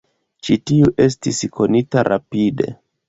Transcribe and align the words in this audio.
Ĉi 0.47 0.55
tiu 0.71 0.89
estis 1.05 1.43
konita 1.59 2.07
rapide. 2.09 2.73